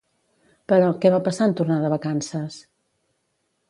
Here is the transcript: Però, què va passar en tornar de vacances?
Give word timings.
Però, 0.73 0.87
què 1.03 1.11
va 1.17 1.21
passar 1.29 1.51
en 1.51 1.55
tornar 1.61 1.79
de 1.87 1.95
vacances? 1.97 2.61